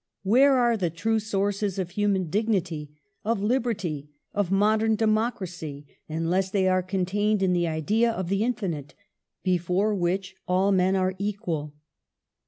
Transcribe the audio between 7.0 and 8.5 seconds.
tained in the idea of the